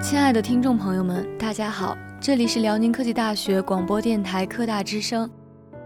[0.00, 5.28] 亲爱的听众朋友们，大家好，这里是辽宁科技大学广播电台科大之声。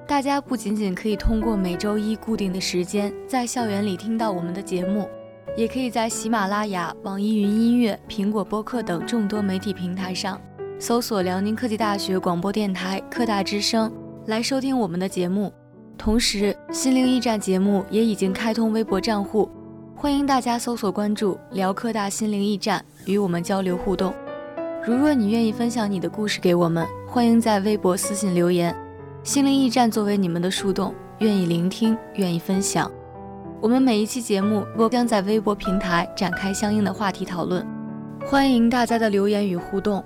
[0.07, 5.09] 大家不仅仅可以通过每周一固定的时间在校园里听到我们的节目，
[5.57, 10.38] 也可以在喜马拉雅、网易云音乐、苹果播客等众多媒体平台上
[10.79, 13.91] 搜索辽宁科技大学广播电台科大之声
[14.27, 15.51] 来收听我们的节目。
[15.97, 19.49] 同时，心灵驿站节目也已经开通微博账户，
[19.97, 24.15] 欢迎大家搜索关注“辽科大心灵驿站”，与我们交流互动。
[24.85, 28.74] 如若你愿意分享你的故事给我们，欢迎在微博私信留言。
[29.23, 32.90] 心灵驿站作为你们的树洞，愿意聆听，愿意分享。
[33.60, 37.65] 我们每一期节目都将在微博平台展开相应的话题讨论，
[38.27, 40.05] 欢迎大家的留言与互动。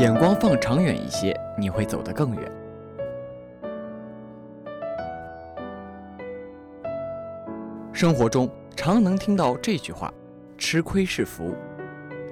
[0.00, 2.52] 眼光放长远一些，你会走得更远。
[7.92, 10.10] 生活中常能听到这句话
[10.56, 11.54] ：“吃亏是福”，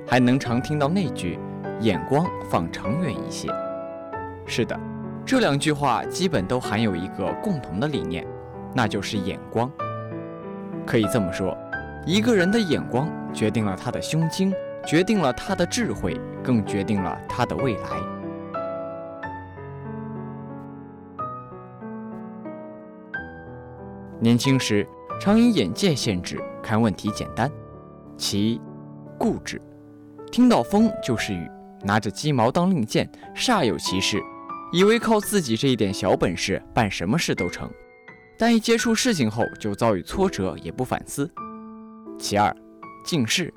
[0.08, 1.38] 还能常听到那句
[1.81, 3.50] ：“眼光放长远一些”。
[4.48, 4.75] 是的，
[5.26, 8.26] 这两句话基本都含有一个共同的理念，
[8.75, 9.71] 那就是眼光。
[10.87, 11.54] 可以这么说，
[12.06, 14.54] 一个人的眼光决定了他的胸襟。
[14.87, 18.00] 决定了他的智慧，更决定了他的未来。
[24.19, 24.88] 年轻时
[25.20, 27.53] 常以眼界限制，看问题简单。
[28.16, 28.60] 其一，
[29.19, 29.60] 固执，
[30.32, 31.47] 听到风就是雨，
[31.84, 34.19] 拿着鸡毛当令箭，煞有其事，
[34.72, 37.70] 以为靠自己这一点小本事办什么事都成。
[38.38, 41.30] 但一接触事情后，就遭遇挫折，也不反思。
[42.19, 42.56] 其二，
[43.04, 43.53] 近视。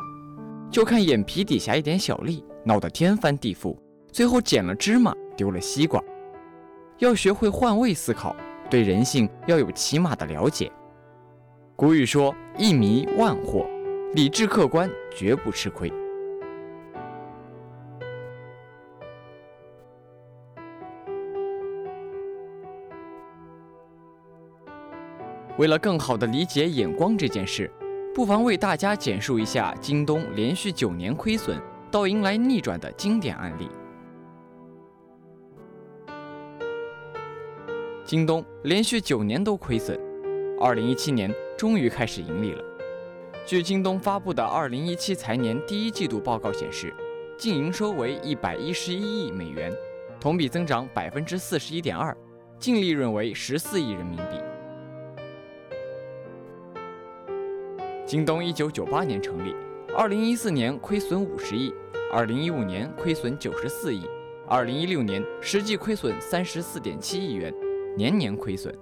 [0.70, 3.76] 就看眼皮底下一点小利，闹得天翻地覆，
[4.12, 6.02] 最后捡了芝麻丢了西瓜。
[7.00, 8.36] 要学会换位思考，
[8.70, 10.72] 对人性要有起码的了解。
[11.76, 13.66] 古语说：“一迷万惑，
[14.14, 15.92] 理智客观绝不吃亏。”
[25.58, 27.72] 为了更好的理解眼光这件事。
[28.14, 31.58] 不妨为大家简述一下京东连续九年亏损
[31.92, 33.70] 到迎来逆转的经典案例。
[38.06, 40.00] 京东连续九年都亏损，
[40.60, 42.64] 二零一七年终于开始盈利了。
[43.46, 46.94] 据京东发布的二零一七财年第一季度报告显示，
[47.38, 49.74] 净营收为一百一十一亿美元，
[50.18, 52.16] 同比增长百分之四十一点二，
[52.58, 54.42] 净利润为十四亿人民币。
[58.06, 59.56] 京东一九九八年成立，
[59.96, 61.74] 二零一四年亏损五十亿，
[62.14, 64.06] 二零一五年亏损九十四亿，
[64.46, 67.54] 二零一六年实际亏损三十四点七亿元，
[67.96, 68.78] 年年亏损。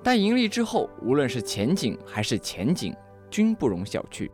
[0.00, 2.94] 但盈利之后，无论是前景还是前景，
[3.28, 4.30] 均不容小觑。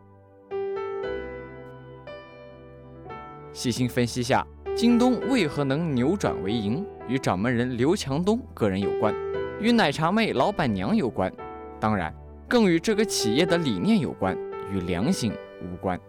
[3.51, 9.11] 细心分析下，京东为何能扭转为盈，与掌门人刘强东个人有关，
[9.59, 11.33] 与奶茶妹老板娘有关，
[11.79, 12.13] 当然。
[12.47, 14.37] 更与这个企业的理念有关，
[14.71, 15.31] 与良心
[15.63, 15.99] 无关。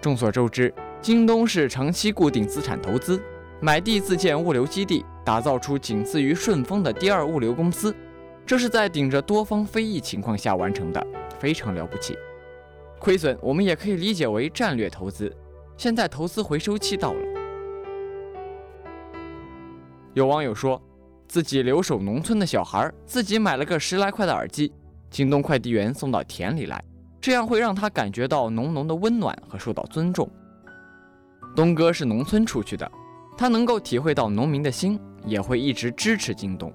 [0.00, 3.20] 众所周知，京东是长期固定资产投资，
[3.60, 7.94] 买地自建物流基地，打造出仅次于顺丰的第二物流公司，
[8.46, 11.06] 这是在顶着多方非议情况下完成的，
[11.38, 12.16] 非常了不起。
[12.98, 15.34] 亏损我们也可以理解为战略投资，
[15.76, 17.20] 现在投资回收期到了。
[20.14, 20.80] 有网友说。
[21.30, 24.72] 自己留守农村的小孩，自己买了个十来块的耳机，
[25.10, 26.82] 京东快递员送到田里来，
[27.20, 30.28] 这样会让他感觉到浓浓的温暖和受到尊重。
[31.56, 32.90] 东哥是农村出去的，
[33.36, 36.72] 他能够体会到农民的心，也会一直支持京东。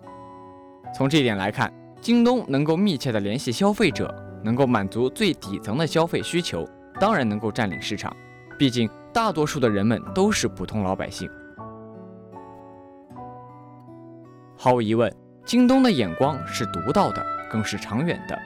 [0.94, 4.13] 从这一点来看，京东能够密切的联系消费者，
[4.44, 6.68] 能够满足最底层的消费需求，
[7.00, 8.13] 当然能够占领市场。
[8.60, 11.30] 毕竟大多数的人们都是普通老百姓。
[14.57, 15.12] 毫无疑问，
[15.45, 18.38] 京东的眼光是独到的，更是长远的，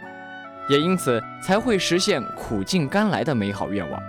[0.70, 4.02] 也因此才会实现苦尽甘来的美好愿望。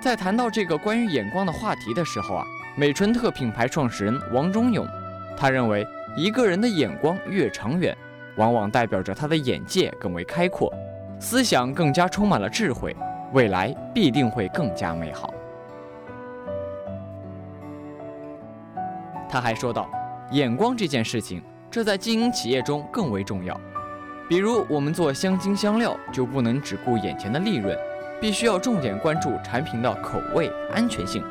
[0.00, 2.44] 在谈到这个关于眼光的话题的时候啊，
[2.74, 4.86] 美纯特品牌创始人王忠勇，
[5.36, 5.86] 他认为
[6.16, 7.94] 一个人的眼光越长远，
[8.36, 10.72] 往往代表着他的眼界更为开阔，
[11.20, 12.96] 思想更加充满了智慧，
[13.34, 15.32] 未来必定会更加美好。
[19.30, 19.88] 他还说道
[20.32, 21.40] ：“眼光这件事情，
[21.70, 23.58] 这在经营企业中更为重要。
[24.28, 27.78] 比如我们做香精香料，就不能只顾眼前的利润，
[28.20, 31.22] 必须要重点关注产品的口味安全性，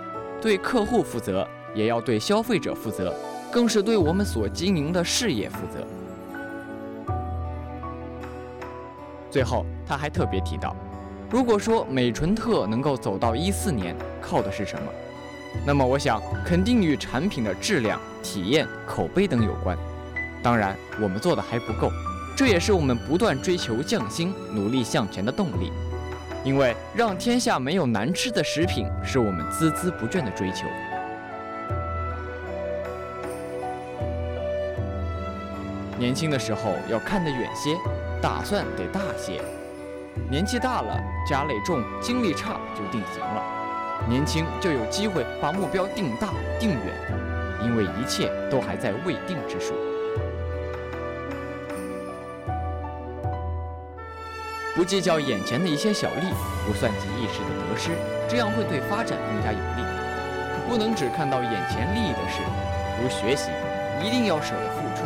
[0.41, 3.13] 对客户负责，也要对消费者负责，
[3.51, 5.85] 更是对我们所经营的事业负责。”
[9.29, 10.73] 最后，他还特别提到，
[11.29, 14.89] 如果说美纯特能够走到一四年，靠的是什么？
[15.65, 19.77] 那么我想，肯定与产品的质量、体验、口碑等有关。
[20.41, 21.91] 当然，我们做的还不够，
[22.35, 25.71] 这也是我们不断追求匠心、努力向前的动力。
[26.45, 30.65] 因为让天下没有难吃的食品，是我们孜孜不倦的追求。
[35.97, 37.75] 年轻的时候要看得远些，
[38.21, 39.41] 打算得大些；
[40.31, 40.97] 年纪大了，
[41.29, 43.58] 家累重，精力差，就定型了。
[44.07, 46.29] 年轻就有机会把目标定大
[46.59, 46.79] 定远，
[47.63, 49.73] 因为一切都还在未定之数。
[54.75, 56.27] 不计较眼前的一些小利，
[56.65, 57.91] 不算计一时的得失，
[58.29, 59.83] 这样会对发展更加有利。
[60.67, 62.41] 不能只看到眼前利益的事，
[63.01, 63.49] 如学习，
[64.01, 65.03] 一定要舍得付出。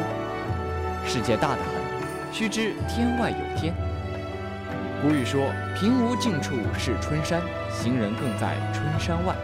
[1.07, 3.73] 世界大得很，须知天外有天。
[5.03, 9.35] 古语说：“平无尽处是春山，行人更在春山外。”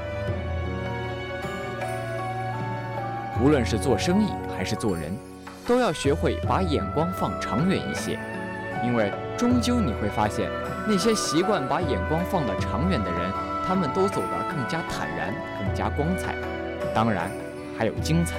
[3.43, 5.13] 无论是做生意还是做人，
[5.67, 8.17] 都要学会把眼光放长远一些，
[8.85, 10.49] 因为终究你会发现，
[10.87, 13.29] 那些习惯把眼光放得长远的人，
[13.67, 16.35] 他们都走得更加坦然，更加光彩，
[16.95, 17.29] 当然
[17.77, 18.37] 还有精彩。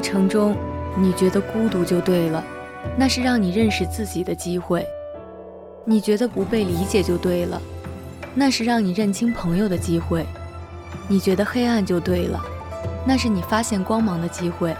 [0.00, 0.56] 过程中，
[0.96, 2.42] 你觉得孤独就对了，
[2.96, 4.80] 那是让你认识自己的机会；
[5.84, 7.60] 你觉得不被理解就对了，
[8.34, 10.24] 那是让你认清朋友的机会；
[11.06, 12.40] 你觉得黑暗就对了，
[13.06, 14.72] 那是你发现光芒的机会；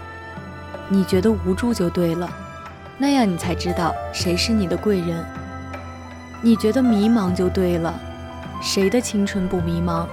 [0.89, 2.27] 你觉得无助就对了，
[2.97, 5.23] 那样你才知道谁是你的贵人；
[6.41, 7.93] 你觉得迷茫就对了，
[8.63, 10.07] 谁的青春不迷茫？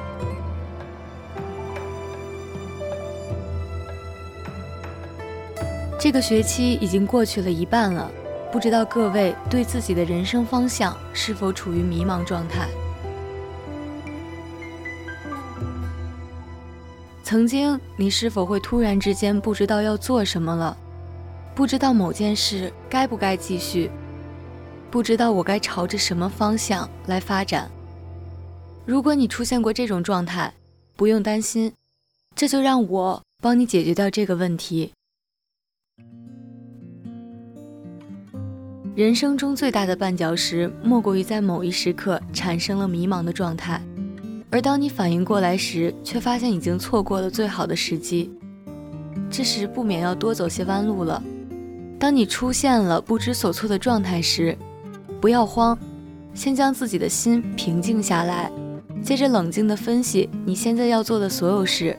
[6.07, 8.09] 这个学期已经过去了一半了，
[8.49, 12.65] 不知道各位对自己的人生方向是否处于迷茫状态？
[17.25, 20.77] 曾经，你是否会突然之间不知道要做什么了？
[21.53, 23.91] 不知道某件事该不该继续？
[24.89, 27.69] 不知道我该朝着什么方向来发展？
[28.85, 30.53] 如果你出现过这种状态，
[30.95, 31.73] 不用担心，
[32.33, 34.93] 这就让我帮你解决掉这个问题。
[38.97, 43.79] 人生中最大的绊脚石，莫过于在某一时刻产生了迷茫的状态，
[44.49, 48.31] 而当你反应过来时，却发现已经错过了最好的时机。
[49.29, 51.21] 这时不免要多走些弯路了。
[51.99, 54.57] 当你出现了不知所措的状态时，
[55.21, 55.77] 不要慌，
[56.33, 58.51] 先将自己的心平静下来，
[59.03, 61.95] 接着冷静地分析你现在要做的所有事。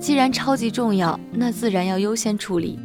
[0.00, 2.78] 既然超级重要，那自然要优先处理。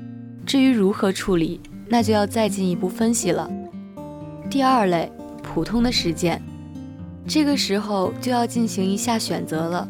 [0.46, 1.62] 至于如何处理，
[1.92, 3.52] 那就要再进一步分析了。
[4.50, 5.12] 第二类，
[5.44, 6.42] 普通的事件，
[7.28, 9.86] 这个时候就要进行一下选择了，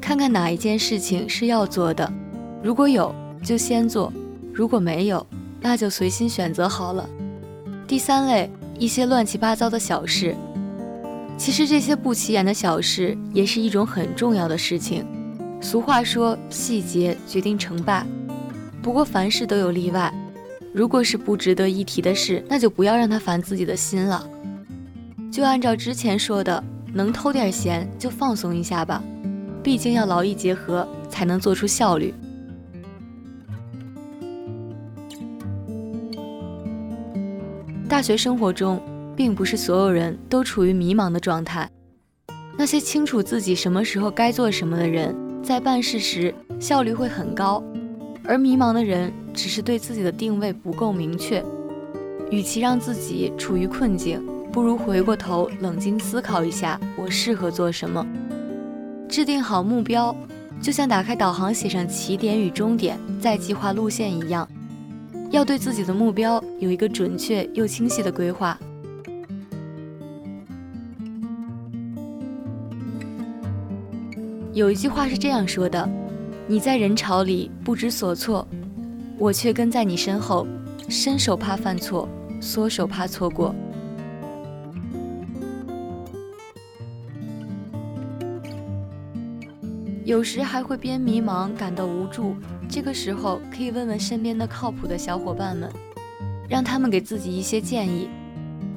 [0.00, 2.10] 看看哪一件事情是要做的，
[2.62, 4.10] 如果有就先做，
[4.54, 5.26] 如果没有，
[5.60, 7.06] 那就随心选择好了。
[7.86, 10.34] 第三类，一些乱七八糟的小事，
[11.36, 15.06] 其实这些不起眼的小事也是一种很重要的事情。
[15.60, 18.06] 俗话说，细节决定成败，
[18.82, 20.10] 不过凡事都有例外。
[20.74, 24.28] 如果是不值得一提的事，那就不要让他烦自己的心了。
[25.30, 26.62] 就按照之前说的，
[26.92, 29.00] 能偷点闲就放松一下吧，
[29.62, 32.12] 毕竟要劳逸结合才能做出效率。
[37.88, 38.82] 大学生活中，
[39.14, 41.70] 并不是所有人都处于迷茫的状态。
[42.58, 47.62] 那些清楚自己什么时候该做什么的人，在办事时效率会很高。
[48.24, 51.44] 而迷茫的人只是对自己的定位不够明确，
[52.30, 58.06] 与其让自己处于困境，不如回过头冷静思考一下，我适合做什么，
[59.08, 60.16] 制定好目标，
[60.62, 64.48] 就像打开导航，写上起点与终点，再计划路线一样，
[65.30, 68.56] 要对自己的目标有一个准确又清晰的规划。
[74.52, 75.90] 有一句话是这样说的
[76.46, 78.46] ：“你在人潮里不知所措，
[79.18, 80.46] 我却跟在你身后，
[80.88, 82.08] 伸手怕犯错，
[82.40, 83.54] 缩手怕错过。”
[90.04, 92.36] 有时还会边迷茫感到无助，
[92.68, 95.72] 这个时候可以问问身边的靠谱的小伙伴们，
[96.46, 98.10] 让他们给自己一些建议，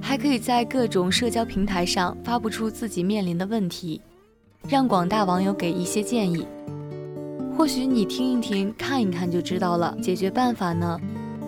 [0.02, 4.02] 还可以在各种社交平台上发布出自己面临的问题。
[4.70, 6.46] 让广大网友给一些建议，
[7.58, 11.00] 或许你听一听、看一看就知道了解决办法呢。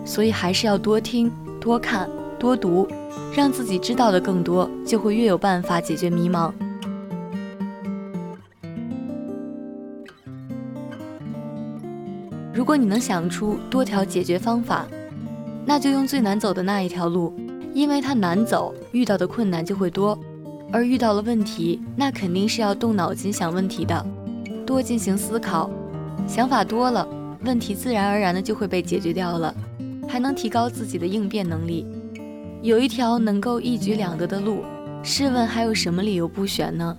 [0.04, 2.88] 所以还是要多听、多看、多读，
[3.32, 6.52] 让自己知道的更多，就会越有办法解决迷茫。
[12.52, 14.88] 如果你能想出多条解决方法，
[15.64, 17.32] 那就用最难走的那一条路，
[17.72, 20.18] 因为它难走，遇到的困难就会多。
[20.72, 24.04] 而遇到了问题，那肯定是要动脑筋想问题的，
[24.66, 25.70] 多进行思考，
[26.30, 27.04] 想法多了，
[27.44, 29.52] 问题自然而然的就会被解决掉了，
[30.08, 31.84] 还能提高自己的应变能力。
[32.62, 34.62] 有一条能够一举两得的路，
[35.02, 36.96] 试问还有什么理由不选呢？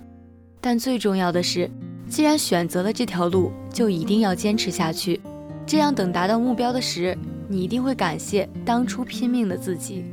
[0.60, 1.70] 但最重要的是，
[2.10, 5.18] 既然选择了这条路，就一定要坚持下去，
[5.64, 7.16] 这样等达到目标的时，
[7.48, 10.04] 你一定会感谢当初拼命的自己。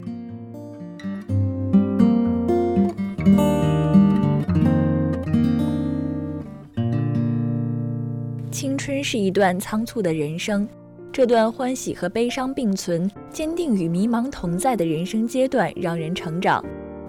[8.59, 10.67] 青春是一段仓促的人生，
[11.13, 16.61] 这段欢喜和悲伤并存、坚定与迷茫同在的人生阶段让人成长。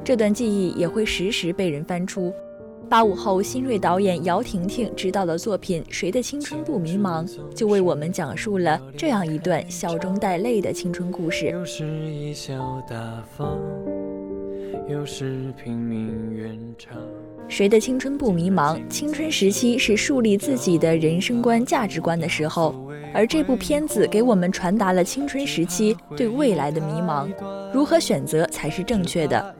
[0.04, 2.32] 这段记忆也会时时被人翻出。
[2.88, 11.52] 八五后新锐导演姚婷婷执导的作品《谁的青春不迷茫》，就为我们讲述了这样一段笑中带泪的青春故事。
[14.90, 16.98] 又是拼命远长。
[17.48, 18.76] 谁的青春不迷茫？
[18.88, 22.74] 青春时期是树立自己的人生观、价值观的时候，
[23.14, 27.28] 而这部片子给我们传达了青春时期对未来的迷茫，
[27.72, 29.54] 如何选择才是正确的。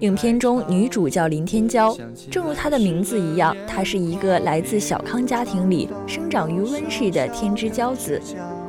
[0.00, 1.94] 影片中女主叫林天骄，
[2.30, 8.20] 正如她的名字一样，她是一个来自小康家庭里生长于温室的天之骄子，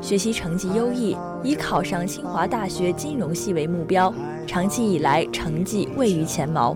[0.03, 4.13] 学习成绩优异，以考上清华大学金融系为目标。
[4.45, 6.75] 长期以来，成绩位于前茅。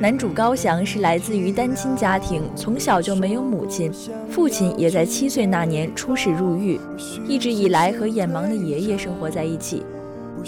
[0.00, 3.90] 男主高翔是来自于单亲家庭，从小就没有母亲，
[4.30, 6.78] 父亲也在七岁那年出事入狱，
[7.26, 9.82] 一直以来和眼盲的爷爷生活在一起。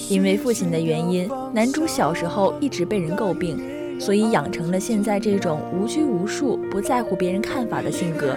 [0.08, 3.58] 因为父亲的原因，男主小时候一直被人诟病，
[3.98, 8.36] 所以养成了现在这种无拘无束、不在乎别人看法的性格。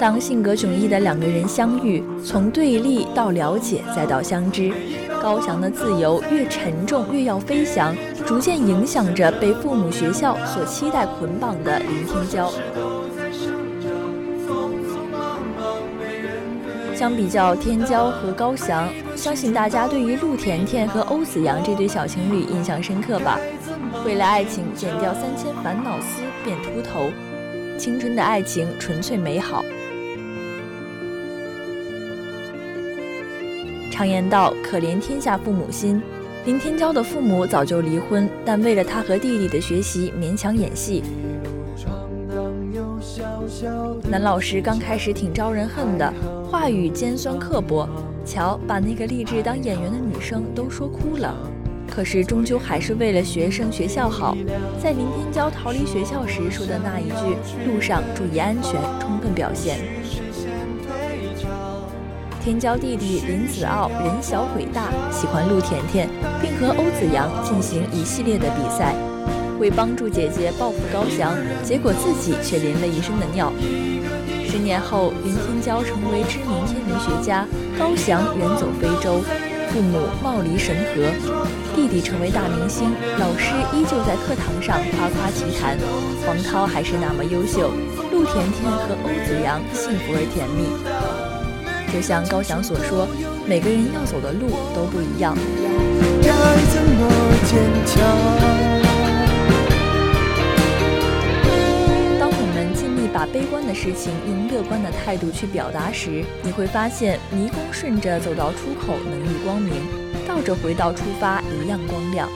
[0.00, 4.72] 当性格迥异的两个人相遇，从对立到了解，再到相知。
[5.20, 7.94] 高翔的自由越沉重，越要飞翔，
[8.26, 12.50] 逐渐影响着被父母、学校所期待捆绑的林天骄。
[16.94, 23.38] 相比较天骄和高翔，相信大家对于陆甜甜和欧子阳这对小情侣印象深刻吧？
[24.06, 27.10] 为了爱情剪掉三千烦恼丝变秃头，
[27.76, 29.62] 青春的爱情纯粹美好。
[34.00, 36.00] 常言道：“可怜天下父母心。”
[36.46, 41.02] 林天骄的父母早就离婚，但为了他和弟弟的学习，勉强演戏。
[44.08, 46.10] 男老师刚开始挺招人恨的，
[46.50, 47.86] 话语尖酸刻薄，
[48.24, 51.36] 瞧，把那个立志当演员的女生都说哭了。
[51.86, 54.34] 可是终究还是为了学生学校好，
[54.82, 57.36] 在林天骄逃离学校时说的那一句
[57.70, 59.78] “路上注意安全”，充分表现。
[62.40, 66.08] 天骄弟弟林子傲人小鬼大，喜欢陆甜甜，
[66.40, 68.94] 并和欧子阳进行一系列的比赛。
[69.58, 73.52] 为帮助姐姐报复高翔，结果自己却淋了一身的尿。
[74.48, 77.46] 十年后，林天骄成为知名天文学家，
[77.78, 79.20] 高翔远走非洲，
[79.68, 81.12] 父母貌离神合，
[81.76, 85.76] 弟弟成为大明星，老师依旧在课堂上夸夸其谈，
[86.24, 87.70] 黄涛还是那么优秀，
[88.10, 91.19] 陆甜甜和欧子阳幸福而甜蜜。
[91.92, 93.06] 就像高翔所说，
[93.46, 95.36] 每个人要走的路都不一样。
[102.18, 109.74] 当我们尽力把悲观的事情用乐观的态度去表达时，你会发现迷宫顺着走到出口能遇光明，
[110.28, 112.28] 倒着回到出发一样光亮。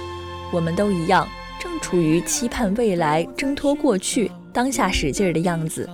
[0.53, 1.29] 我们都一样，
[1.61, 5.89] 正处于期盼未来、挣脱过去、当下使劲儿的样子。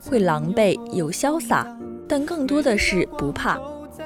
[0.00, 1.66] 会狼狈，有潇洒，
[2.12, 3.58] 但更多的是不怕，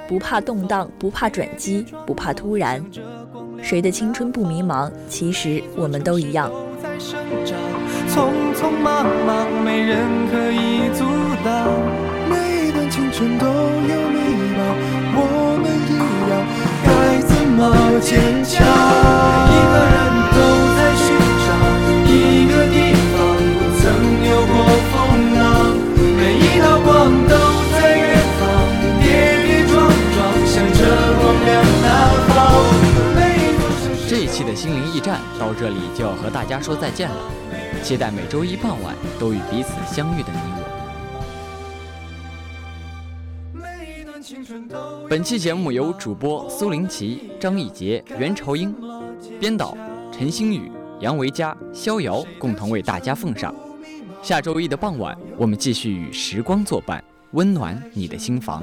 [0.07, 2.81] 不怕动荡，不怕转机，不怕突然。
[3.61, 4.89] 谁的青春不迷茫？
[5.09, 6.49] 其实我们都一样。
[8.09, 9.99] 匆匆忙忙，没人
[10.31, 11.03] 可以阻
[11.45, 11.67] 挡。
[12.31, 13.53] 每一段青春都有
[14.15, 14.21] 迷
[14.55, 14.61] 茫，
[15.17, 15.99] 我们一
[16.31, 16.47] 样，
[16.85, 16.89] 该
[17.27, 18.65] 怎么坚强？
[34.57, 37.17] 心灵驿站到这里就要和大家说再见了。
[37.83, 40.65] 期待每周一傍晚都与彼此相遇的你我。
[45.09, 48.75] 本期节目由主播苏林奇、张艺杰、袁朝英，
[49.39, 49.77] 编导
[50.11, 53.55] 陈星宇、杨维佳、逍遥共同为大家奉上。
[54.23, 58.63] 下周一的傍晚，我们继续与时光作伴，温暖你的心房。